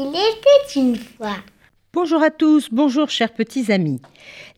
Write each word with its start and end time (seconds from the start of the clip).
Il 0.00 0.10
était 0.10 0.78
une 0.78 0.94
fois. 0.94 1.38
Bonjour 1.92 2.22
à 2.22 2.30
tous, 2.30 2.68
bonjour 2.70 3.10
chers 3.10 3.32
petits 3.32 3.72
amis. 3.72 4.00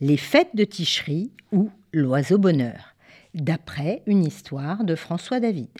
Les 0.03 0.19
fêtes 0.19 0.55
de 0.55 0.65
Ticherie 0.65 1.31
ou 1.51 1.71
l'oiseau 1.95 2.37
bonheur, 2.37 2.95
d'après 3.33 4.03
une 4.05 4.23
histoire 4.23 4.84
de 4.84 4.95
François 4.95 5.41
David. 5.41 5.71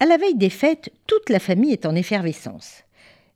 À 0.00 0.04
la 0.04 0.18
veille 0.18 0.34
des 0.34 0.50
fêtes, 0.50 0.92
toute 1.06 1.30
la 1.30 1.38
famille 1.38 1.72
est 1.72 1.86
en 1.86 1.94
effervescence. 1.94 2.82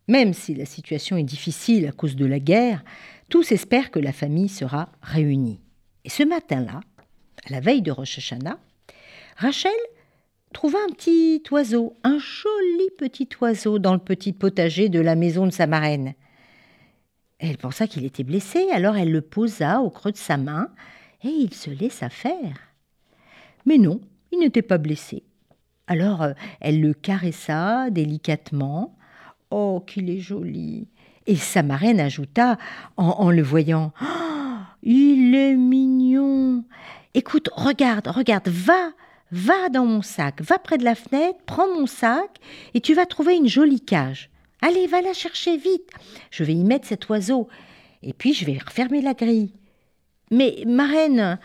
Même 0.07 0.35
si 0.35 0.55
la 0.55 0.67
situation 0.67 1.17
est 1.17 1.23
difficile 1.23 1.87
à 1.87 1.93
cause 1.93 2.15
de 2.15 2.27
la 2.27 2.39
guerre, 2.39 2.85
tous 3.31 3.53
espèrent 3.53 3.91
que 3.91 4.01
la 4.01 4.13
famille 4.13 4.51
sera 4.51 4.91
réunie. 5.01 5.63
Et 6.05 6.11
ce 6.11 6.25
matin-là, 6.25 6.83
à 7.47 7.51
la 7.51 7.61
veille 7.61 7.81
de 7.81 7.91
Rosh 7.91 8.19
Hashanah, 8.19 8.59
Rachel 9.39 9.73
trouva 10.53 10.79
un 10.89 10.93
petit 10.93 11.43
oiseau, 11.51 11.95
un 12.05 12.19
joli 12.19 12.91
petit 12.99 13.29
oiseau 13.41 13.79
dans 13.79 13.95
le 13.95 14.01
petit 14.01 14.33
potager 14.33 14.89
de 14.89 15.01
la 15.01 15.15
maison 15.15 15.47
de 15.47 15.53
sa 15.53 15.67
marraine. 15.67 16.15
Elle 17.39 17.57
pensa 17.57 17.87
qu'il 17.87 18.05
était 18.05 18.25
blessé, 18.25 18.69
alors 18.71 18.97
elle 18.97 19.13
le 19.13 19.23
posa 19.23 19.81
au 19.81 19.91
creux 19.91 20.13
de 20.13 20.17
sa 20.17 20.37
main 20.37 20.69
et 21.23 21.29
il 21.29 21.55
se 21.55 21.71
laissa 21.71 22.09
faire. 22.09 22.57
Mais 23.65 23.79
non, 23.79 24.01
il 24.33 24.41
n'était 24.41 24.63
pas 24.63 24.79
blessé. 24.79 25.23
Alors 25.87 26.23
euh, 26.23 26.33
elle 26.61 26.81
le 26.81 26.95
caressa 26.95 27.91
délicatement. 27.91 28.97
Oh, 29.51 29.83
qu'il 29.85 30.11
est 30.11 30.21
joli 30.21 30.87
Et 31.27 31.35
sa 31.35 31.65
marraine 31.65 31.99
ajouta, 31.99 32.57
en, 32.97 33.33
le 33.33 33.43
voyant, 33.43 33.93
oh, 34.01 34.59
Il 34.83 35.35
est 35.35 35.57
mignon 35.57 36.65
Écoute, 37.15 37.49
regarde, 37.53 38.07
regarde, 38.07 38.49
va 38.49 38.93
Va 39.33 39.69
dans 39.69 39.87
mon 39.87 40.03
sac, 40.03 40.43
va 40.43 40.59
près 40.59 40.77
de 40.77 40.85
la 40.85 40.95
fenêtre, 40.95 41.39
prends 41.47 41.69
mon 41.69 41.87
sac 41.87 42.39
et 42.75 42.81
tu 42.81 42.95
vas 42.95 43.07
trouver 43.07 43.37
une 43.37 43.49
jolie 43.49 43.81
cage. 43.81 44.31
Allez, 44.61 44.87
va 44.87 45.01
la 45.01 45.13
chercher 45.13 45.57
vite. 45.57 45.89
Je 46.31 46.45
vais 46.45 46.55
y 46.55 46.65
mettre 46.65 46.89
cet 46.89 47.09
oiseau 47.09 47.49
et 48.03 48.13
puis 48.13 48.35
je 48.35 48.45
vais 48.45 48.59
refermer 48.59 49.01
la 49.01 49.15
grille. 49.15 49.53
Mais, 50.31 50.65
marraine, 50.67 51.39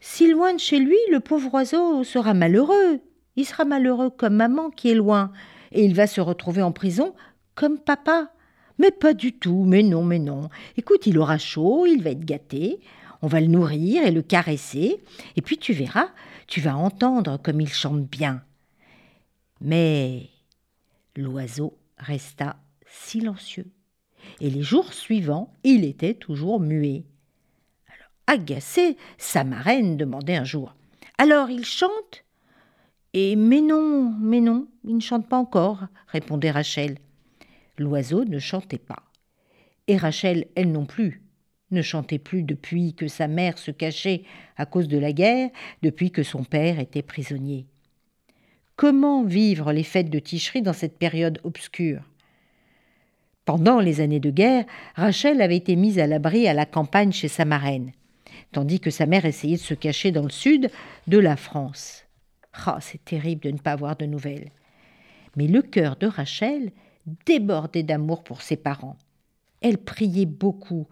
si 0.00 0.30
loin 0.30 0.54
de 0.54 0.60
chez 0.60 0.78
lui, 0.78 0.96
le 1.10 1.20
pauvre 1.20 1.52
oiseau 1.54 2.04
sera 2.04 2.34
malheureux. 2.34 3.00
Il 3.36 3.44
sera 3.44 3.64
malheureux 3.64 4.10
comme 4.10 4.34
maman 4.34 4.70
qui 4.70 4.90
est 4.90 4.94
loin 4.94 5.32
et 5.72 5.84
il 5.84 5.94
va 5.94 6.06
se 6.06 6.20
retrouver 6.20 6.62
en 6.62 6.72
prison 6.72 7.14
comme 7.54 7.78
papa. 7.78 8.32
Mais 8.78 8.90
pas 8.90 9.12
du 9.12 9.32
tout, 9.32 9.64
mais 9.64 9.82
non, 9.82 10.04
mais 10.04 10.18
non. 10.18 10.48
Écoute, 10.76 11.06
il 11.06 11.18
aura 11.18 11.38
chaud, 11.38 11.84
il 11.86 12.02
va 12.02 12.10
être 12.10 12.24
gâté, 12.24 12.80
on 13.22 13.26
va 13.26 13.40
le 13.40 13.46
nourrir 13.46 14.04
et 14.04 14.10
le 14.10 14.22
caresser, 14.22 15.02
et 15.36 15.42
puis 15.42 15.58
tu 15.58 15.72
verras, 15.72 16.08
tu 16.46 16.60
vas 16.60 16.76
entendre 16.76 17.36
comme 17.38 17.60
il 17.60 17.72
chante 17.72 18.04
bien. 18.04 18.42
Mais 19.60 20.28
l'oiseau 21.16 21.76
resta 21.98 22.56
silencieux, 22.86 23.70
et 24.40 24.50
les 24.50 24.62
jours 24.62 24.92
suivants, 24.92 25.52
il 25.64 25.84
était 25.84 26.14
toujours 26.14 26.60
muet. 26.60 27.04
Alors, 27.86 28.10
agacée, 28.26 28.96
sa 29.16 29.44
marraine 29.44 29.96
demandait 29.96 30.36
un 30.36 30.44
jour 30.44 30.74
Alors 31.18 31.50
il 31.50 31.64
chante? 31.64 32.24
Et 33.14 33.36
mais 33.36 33.62
non, 33.62 34.14
mais 34.20 34.40
non, 34.40 34.68
il 34.84 34.96
ne 34.96 35.00
chante 35.00 35.28
pas 35.28 35.38
encore, 35.38 35.86
répondait 36.08 36.50
Rachel. 36.50 36.98
L'oiseau 37.78 38.24
ne 38.24 38.38
chantait 38.38 38.78
pas. 38.78 39.02
Et 39.86 39.96
Rachel, 39.96 40.46
elle 40.54 40.70
non 40.70 40.84
plus, 40.84 41.22
ne 41.70 41.82
chantait 41.82 42.18
plus 42.18 42.42
depuis 42.42 42.94
que 42.94 43.08
sa 43.08 43.28
mère 43.28 43.58
se 43.58 43.70
cachait 43.70 44.22
à 44.56 44.66
cause 44.66 44.88
de 44.88 44.98
la 44.98 45.12
guerre, 45.12 45.50
depuis 45.82 46.10
que 46.10 46.22
son 46.22 46.44
père 46.44 46.78
était 46.78 47.02
prisonnier. 47.02 47.66
Comment 48.76 49.24
vivre 49.24 49.72
les 49.72 49.82
fêtes 49.82 50.10
de 50.10 50.18
Ticherie 50.18 50.62
dans 50.62 50.72
cette 50.72 50.98
période 50.98 51.40
obscure? 51.44 52.02
Pendant 53.44 53.80
les 53.80 54.00
années 54.00 54.20
de 54.20 54.30
guerre, 54.30 54.66
Rachel 54.94 55.40
avait 55.40 55.56
été 55.56 55.74
mise 55.74 55.98
à 55.98 56.06
l'abri 56.06 56.46
à 56.46 56.54
la 56.54 56.66
campagne 56.66 57.12
chez 57.12 57.28
sa 57.28 57.44
marraine, 57.44 57.92
tandis 58.52 58.78
que 58.78 58.90
sa 58.90 59.06
mère 59.06 59.24
essayait 59.24 59.56
de 59.56 59.60
se 59.60 59.74
cacher 59.74 60.12
dans 60.12 60.22
le 60.22 60.30
sud 60.30 60.70
de 61.06 61.18
la 61.18 61.36
France. 61.36 62.04
Ah, 62.66 62.78
c'est 62.80 63.04
terrible 63.04 63.42
de 63.42 63.50
ne 63.50 63.58
pas 63.58 63.72
avoir 63.72 63.96
de 63.96 64.06
nouvelles. 64.06 64.50
Mais 65.36 65.46
le 65.46 65.62
cœur 65.62 65.96
de 65.96 66.06
Rachel 66.06 66.72
débordait 67.26 67.82
d'amour 67.82 68.22
pour 68.22 68.42
ses 68.42 68.56
parents. 68.56 68.96
Elle 69.60 69.78
priait 69.78 70.26
beaucoup 70.26 70.86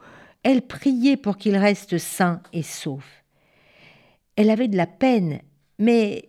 elle 0.47 0.63
priait 0.63 1.17
pour 1.17 1.39
qu'il 1.39 1.57
reste 1.57 1.99
sain 1.99 2.41
et 2.53 2.63
sauf. 2.63 3.25
Elle 4.37 4.49
avait 4.49 4.69
de 4.69 4.77
la 4.77 4.87
peine, 4.87 5.41
mais 5.81 6.29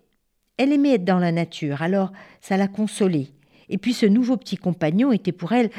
elle 0.57 0.73
aimait 0.73 0.95
être 0.95 1.05
dans 1.05 1.19
la 1.19 1.31
nature, 1.31 1.83
alors 1.83 2.11
ça 2.41 2.57
la 2.57 2.67
consolait. 2.67 3.27
Et 3.69 3.77
puis 3.77 3.93
ce 3.93 4.07
nouveau 4.07 4.35
petit 4.35 4.57
compagnon 4.57 5.11
était 5.11 5.31
pour 5.31 5.51
elle 5.51 5.69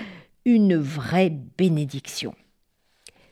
une 0.44 0.76
vraie 0.76 1.30
bénédiction. 1.30 2.32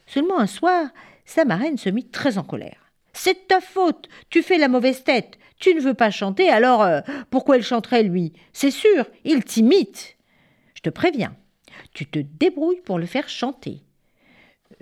Seulement 0.09 0.41
un 0.41 0.49
soir, 0.49 0.89
sa 1.25 1.45
marraine 1.45 1.79
se 1.79 1.89
mit 1.89 2.09
très 2.09 2.37
en 2.37 2.43
colère. 2.43 2.91
C'est 3.13 3.47
ta 3.47 3.61
faute, 3.61 4.09
tu 4.29 4.43
fais 4.43 4.59
la 4.59 4.67
mauvaise 4.67 5.05
tête, 5.05 5.39
tu 5.61 5.73
ne 5.73 5.81
veux 5.81 5.95
pas 5.95 6.11
chanter, 6.11 6.49
alors 6.49 6.83
euh, 6.83 7.01
pourquoi 7.31 7.55
elle 7.55 7.63
chanterait 7.63 8.03
lui? 8.03 8.33
C'est 8.53 8.73
sûr, 8.73 9.07
il 9.25 9.45
t'imite. 9.45 10.17
Je 10.75 10.81
te 10.81 10.91
préviens, 10.91 11.37
tu 11.95 12.07
te 12.07 12.19
débrouilles 12.19 12.83
pour 12.85 12.99
le 12.99 13.07
faire 13.07 13.29
chanter 13.29 13.86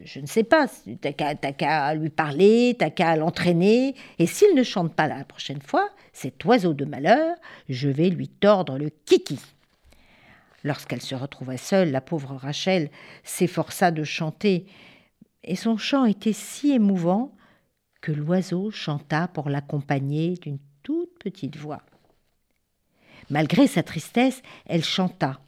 je 0.02 0.20
ne 0.20 0.26
sais 0.26 0.44
pas, 0.44 0.66
t'as 1.00 1.12
qu'à 1.12 1.94
lui 1.94 2.10
parler, 2.10 2.76
t'as 2.78 2.90
qu'à 2.90 3.16
l'entraîner, 3.16 3.94
et 4.18 4.26
s'il 4.26 4.54
ne 4.54 4.62
chante 4.62 4.94
pas 4.94 5.08
la 5.08 5.24
prochaine 5.24 5.62
fois, 5.62 5.88
cet 6.12 6.44
oiseau 6.44 6.74
de 6.74 6.84
malheur, 6.84 7.36
je 7.68 7.88
vais 7.88 8.10
lui 8.10 8.28
tordre 8.28 8.78
le 8.78 8.90
kiki. 8.90 9.40
Lorsqu'elle 10.62 11.02
se 11.02 11.14
retrouva 11.14 11.56
seule, 11.56 11.90
la 11.90 12.00
pauvre 12.00 12.36
Rachel 12.36 12.90
s'efforça 13.22 13.90
de 13.90 14.04
chanter, 14.04 14.66
et 15.42 15.56
son 15.56 15.76
chant 15.76 16.06
était 16.06 16.32
si 16.32 16.72
émouvant 16.72 17.34
que 18.00 18.12
l'oiseau 18.12 18.70
chanta 18.70 19.28
pour 19.28 19.50
l'accompagner 19.50 20.34
d'une 20.34 20.58
toute 20.82 21.18
petite 21.18 21.56
voix. 21.56 21.82
Malgré 23.30 23.66
sa 23.66 23.82
tristesse, 23.82 24.42
elle 24.66 24.84
chanta. 24.84 25.40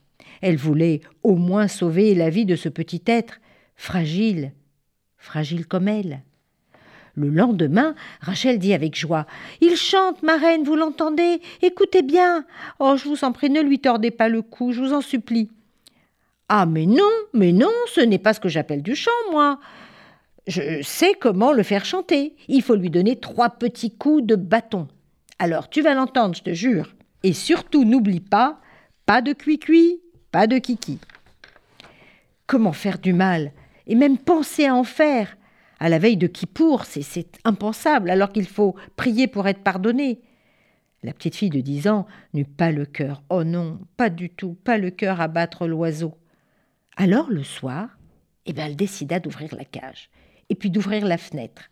Elle 0.42 0.56
voulait 0.56 1.00
au 1.22 1.36
moins 1.36 1.68
sauver 1.68 2.14
la 2.14 2.30
vie 2.30 2.46
de 2.46 2.56
ce 2.56 2.68
petit 2.68 3.02
être, 3.06 3.40
fragile, 3.76 4.52
fragile 5.16 5.66
comme 5.66 5.88
elle. 5.88 6.22
Le 7.14 7.30
lendemain, 7.30 7.94
Rachel 8.20 8.58
dit 8.58 8.74
avec 8.74 8.94
joie 8.94 9.26
Il 9.62 9.76
chante, 9.76 10.22
ma 10.22 10.36
reine, 10.36 10.64
vous 10.64 10.76
l'entendez? 10.76 11.40
Écoutez 11.62 12.02
bien. 12.02 12.44
Oh, 12.78 12.96
je 12.96 13.08
vous 13.08 13.24
en 13.24 13.32
prie, 13.32 13.48
ne 13.48 13.62
lui 13.62 13.78
tordez 13.78 14.10
pas 14.10 14.28
le 14.28 14.42
cou, 14.42 14.72
je 14.72 14.82
vous 14.82 14.92
en 14.92 15.00
supplie. 15.00 15.50
Ah, 16.48 16.66
mais 16.66 16.84
non, 16.84 17.10
mais 17.32 17.52
non, 17.52 17.72
ce 17.86 18.00
n'est 18.00 18.18
pas 18.18 18.34
ce 18.34 18.40
que 18.40 18.50
j'appelle 18.50 18.82
du 18.82 18.94
chant, 18.94 19.10
moi. 19.30 19.58
Je 20.46 20.80
sais 20.82 21.14
comment 21.14 21.52
le 21.52 21.62
faire 21.62 21.84
chanter. 21.84 22.36
Il 22.48 22.62
faut 22.62 22.76
lui 22.76 22.90
donner 22.90 23.18
trois 23.18 23.50
petits 23.50 23.96
coups 23.96 24.24
de 24.24 24.36
bâton. 24.36 24.86
Alors, 25.38 25.68
tu 25.70 25.82
vas 25.82 25.94
l'entendre, 25.94 26.36
je 26.36 26.42
te 26.42 26.52
jure. 26.52 26.94
Et 27.22 27.32
surtout, 27.32 27.84
n'oublie 27.84 28.20
pas, 28.20 28.60
pas 29.06 29.22
de 29.22 29.32
cuit-cuit, 29.32 30.00
pas 30.30 30.46
de 30.46 30.58
kiki. 30.58 30.98
Comment 32.46 32.72
faire 32.72 32.98
du 32.98 33.12
mal? 33.12 33.52
Et 33.86 33.94
même 33.94 34.18
penser 34.18 34.66
à 34.66 34.74
en 34.74 34.84
faire. 34.84 35.36
À 35.78 35.88
la 35.88 35.98
veille 35.98 36.16
de 36.16 36.26
Kippour, 36.26 36.84
c'est 36.84 37.38
impensable, 37.44 38.10
alors 38.10 38.32
qu'il 38.32 38.46
faut 38.46 38.74
prier 38.96 39.26
pour 39.26 39.46
être 39.46 39.62
pardonné. 39.62 40.20
La 41.02 41.12
petite 41.12 41.36
fille 41.36 41.50
de 41.50 41.60
dix 41.60 41.86
ans 41.86 42.06
n'eut 42.32 42.46
pas 42.46 42.72
le 42.72 42.86
cœur, 42.86 43.22
oh 43.28 43.44
non, 43.44 43.78
pas 43.96 44.10
du 44.10 44.30
tout, 44.30 44.54
pas 44.54 44.78
le 44.78 44.90
cœur 44.90 45.20
à 45.20 45.28
battre 45.28 45.66
l'oiseau. 45.66 46.14
Alors 46.96 47.30
le 47.30 47.42
soir, 47.42 47.98
eh 48.46 48.52
ben, 48.52 48.66
elle 48.66 48.76
décida 48.76 49.20
d'ouvrir 49.20 49.54
la 49.54 49.64
cage, 49.64 50.10
et 50.48 50.54
puis 50.54 50.70
d'ouvrir 50.70 51.04
la 51.04 51.18
fenêtre. 51.18 51.70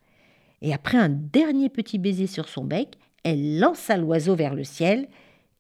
Et 0.61 0.75
après 0.75 0.99
un 0.99 1.09
dernier 1.09 1.69
petit 1.69 1.99
baiser 1.99 2.27
sur 2.27 2.49
son 2.49 2.65
bec, 2.65 2.99
elle 3.23 3.59
lança 3.59 3.97
l'oiseau 3.97 4.35
vers 4.35 4.55
le 4.55 4.65
ciel 4.65 5.09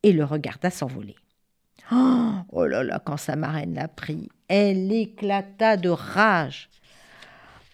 et 0.02 0.12
le 0.12 0.24
regarda 0.24 0.70
s'envoler. 0.70 1.16
Oh, 1.90 2.32
oh 2.50 2.66
là 2.66 2.82
là, 2.82 3.00
quand 3.04 3.16
sa 3.16 3.36
marraine 3.36 3.74
l'a 3.74 3.88
pris, 3.88 4.28
elle 4.48 4.92
éclata 4.92 5.76
de 5.76 5.88
rage. 5.88 6.68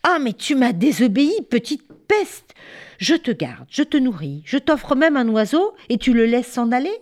Ah, 0.02 0.18
mais 0.20 0.32
tu 0.32 0.54
m'as 0.54 0.72
désobéi, 0.72 1.42
petite 1.50 1.86
peste. 2.08 2.54
Je 2.98 3.14
te 3.14 3.30
garde, 3.30 3.66
je 3.70 3.82
te 3.82 3.96
nourris, 3.96 4.42
je 4.44 4.58
t'offre 4.58 4.94
même 4.94 5.16
un 5.16 5.28
oiseau 5.28 5.74
et 5.88 5.98
tu 5.98 6.12
le 6.12 6.26
laisses 6.26 6.52
s'en 6.52 6.72
aller 6.72 6.92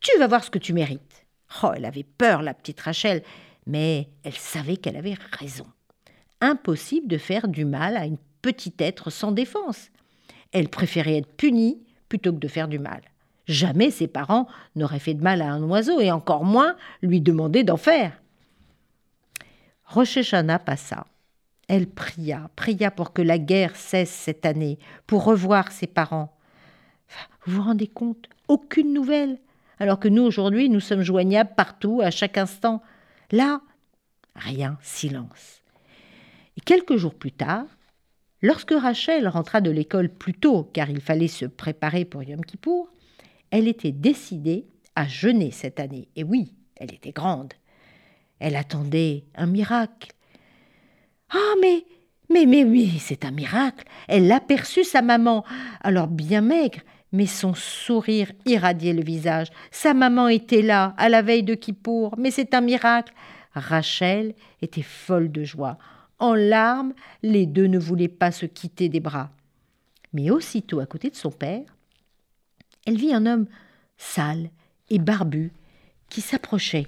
Tu 0.00 0.18
vas 0.18 0.26
voir 0.26 0.44
ce 0.44 0.50
que 0.50 0.58
tu 0.58 0.72
mérites. 0.72 1.26
Oh, 1.62 1.70
elle 1.74 1.84
avait 1.84 2.04
peur, 2.04 2.42
la 2.42 2.54
petite 2.54 2.80
Rachel, 2.80 3.22
mais 3.66 4.08
elle 4.22 4.34
savait 4.34 4.76
qu'elle 4.76 4.96
avait 4.96 5.16
raison. 5.38 5.66
Impossible 6.40 7.08
de 7.08 7.18
faire 7.18 7.48
du 7.48 7.64
mal 7.64 7.96
à 7.96 8.06
une 8.06 8.18
petite 8.42 8.80
être 8.80 9.10
sans 9.10 9.32
défense. 9.32 9.90
Elle 10.52 10.68
préférait 10.68 11.18
être 11.18 11.36
punie 11.36 11.82
plutôt 12.08 12.32
que 12.32 12.38
de 12.38 12.48
faire 12.48 12.68
du 12.68 12.78
mal. 12.78 13.02
Jamais 13.46 13.90
ses 13.90 14.08
parents 14.08 14.46
n'auraient 14.76 14.98
fait 14.98 15.14
de 15.14 15.22
mal 15.22 15.42
à 15.42 15.50
un 15.50 15.62
oiseau 15.64 16.00
et 16.00 16.10
encore 16.10 16.44
moins 16.44 16.76
lui 17.02 17.20
demander 17.20 17.64
d'en 17.64 17.76
faire. 17.76 18.20
Rochechana 19.90 20.58
passa. 20.58 21.04
Elle 21.68 21.88
pria, 21.88 22.50
pria 22.56 22.90
pour 22.90 23.12
que 23.12 23.22
la 23.22 23.38
guerre 23.38 23.76
cesse 23.76 24.10
cette 24.10 24.46
année, 24.46 24.78
pour 25.06 25.24
revoir 25.24 25.72
ses 25.72 25.86
parents. 25.86 26.36
Vous 27.44 27.56
vous 27.56 27.62
rendez 27.62 27.86
compte? 27.86 28.28
Aucune 28.48 28.92
nouvelle 28.92 29.38
alors 29.80 29.98
que 29.98 30.08
nous, 30.08 30.22
aujourd'hui, 30.22 30.68
nous 30.68 30.78
sommes 30.78 31.02
joignables 31.02 31.54
partout, 31.56 32.02
à 32.02 32.10
chaque 32.10 32.36
instant. 32.36 32.82
Là, 33.32 33.62
rien, 34.36 34.78
silence. 34.82 35.62
Quelques 36.66 36.96
jours 36.96 37.14
plus 37.14 37.32
tard, 37.32 37.64
lorsque 38.42 38.74
Rachel 38.74 39.26
rentra 39.26 39.62
de 39.62 39.70
l'école 39.70 40.10
plus 40.10 40.34
tôt, 40.34 40.64
car 40.74 40.90
il 40.90 41.00
fallait 41.00 41.28
se 41.28 41.46
préparer 41.46 42.04
pour 42.04 42.22
Yom 42.22 42.44
Kippour, 42.44 42.90
elle 43.50 43.66
était 43.66 43.90
décidée 43.90 44.66
à 44.94 45.06
jeûner 45.06 45.50
cette 45.50 45.80
année. 45.80 46.08
Et 46.14 46.24
oui, 46.24 46.54
elle 46.76 46.92
était 46.92 47.12
grande. 47.12 47.54
Elle 48.40 48.56
attendait 48.56 49.24
un 49.36 49.46
miracle. 49.46 50.12
Ah, 51.30 51.54
mais, 51.60 51.84
mais, 52.30 52.46
mais, 52.46 52.64
mais, 52.64 52.88
c'est 52.98 53.24
un 53.24 53.30
miracle. 53.30 53.84
Elle 54.08 54.32
aperçut 54.32 54.84
sa 54.84 55.02
maman, 55.02 55.44
alors 55.82 56.08
bien 56.08 56.40
maigre, 56.40 56.80
mais 57.12 57.26
son 57.26 57.54
sourire 57.54 58.32
irradiait 58.46 58.94
le 58.94 59.02
visage. 59.02 59.48
Sa 59.70 59.94
maman 59.94 60.28
était 60.28 60.62
là, 60.62 60.94
à 60.96 61.08
la 61.08 61.22
veille 61.22 61.42
de 61.42 61.54
Kippour, 61.54 62.14
mais 62.18 62.30
c'est 62.30 62.54
un 62.54 62.60
miracle. 62.60 63.12
Rachel 63.52 64.34
était 64.62 64.82
folle 64.82 65.30
de 65.30 65.44
joie. 65.44 65.78
En 66.18 66.34
larmes, 66.34 66.94
les 67.22 67.46
deux 67.46 67.66
ne 67.66 67.78
voulaient 67.78 68.08
pas 68.08 68.30
se 68.30 68.46
quitter 68.46 68.88
des 68.88 69.00
bras. 69.00 69.30
Mais 70.12 70.30
aussitôt 70.30 70.80
à 70.80 70.86
côté 70.86 71.10
de 71.10 71.16
son 71.16 71.30
père, 71.30 71.64
elle 72.86 72.96
vit 72.96 73.14
un 73.14 73.26
homme 73.26 73.46
sale 73.96 74.50
et 74.88 74.98
barbu 74.98 75.52
qui 76.08 76.20
s'approchait. 76.20 76.86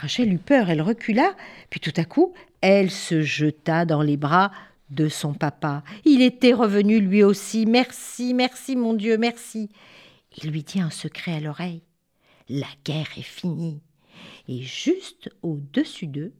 Rachel 0.00 0.32
eut 0.32 0.38
peur, 0.38 0.70
elle 0.70 0.80
recula, 0.80 1.34
puis 1.70 1.80
tout 1.80 1.92
à 1.96 2.04
coup, 2.04 2.32
elle 2.60 2.90
se 2.90 3.20
jeta 3.20 3.84
dans 3.84 4.02
les 4.02 4.16
bras 4.16 4.52
de 4.90 5.08
son 5.08 5.34
papa. 5.34 5.82
Il 6.04 6.22
était 6.22 6.52
revenu 6.52 7.00
lui 7.00 7.24
aussi. 7.24 7.66
Merci, 7.66 8.32
merci, 8.32 8.76
mon 8.76 8.94
Dieu, 8.94 9.18
merci. 9.18 9.68
Il 10.40 10.50
lui 10.50 10.62
dit 10.62 10.80
un 10.80 10.90
secret 10.90 11.34
à 11.34 11.40
l'oreille. 11.40 11.82
La 12.48 12.68
guerre 12.84 13.10
est 13.16 13.22
finie. 13.22 13.80
Et 14.46 14.62
juste 14.62 15.30
au-dessus 15.42 16.06
d'eux, 16.06 16.32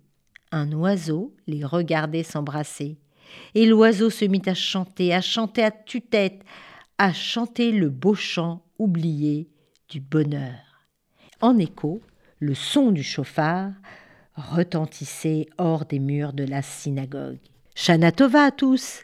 un 0.52 0.70
oiseau 0.72 1.34
les 1.49 1.64
regardait 1.64 2.22
s'embrasser. 2.22 2.96
Et 3.56 3.66
l'oiseau 3.66 4.08
se 4.08 4.25
mit 4.25 4.43
à 4.46 4.55
chanter, 4.55 5.12
à 5.12 5.20
chanter 5.20 5.64
à 5.64 5.72
tue-tête, 5.72 6.43
à 6.96 7.12
chanter 7.12 7.72
le 7.72 7.90
beau 7.90 8.14
chant 8.14 8.62
oublié 8.78 9.49
du 9.88 10.00
bonheur. 10.00 10.87
En 11.40 11.58
écho, 11.58 12.00
le 12.40 12.55
son 12.55 12.93
du 12.93 13.02
chauffard 13.02 13.70
retentissait 14.37 15.46
hors 15.58 15.85
des 15.85 15.99
murs 15.99 16.32
de 16.32 16.44
la 16.44 16.62
synagogue. 16.62 17.38
Shana 17.75 18.12
Tova 18.12 18.44
à 18.44 18.50
tous. 18.50 19.02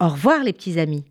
Au 0.00 0.08
revoir 0.08 0.42
les 0.42 0.52
petits 0.52 0.78
amis. 0.78 1.04